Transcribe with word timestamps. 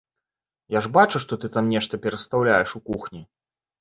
Я 0.77 0.81
ж 0.85 0.89
бачу, 0.95 1.21
што 1.25 1.39
ты 1.43 1.51
там 1.57 1.69
нешта 1.75 1.93
перастаўляеш 2.07 2.69
у 2.81 2.83
кухні. 2.93 3.21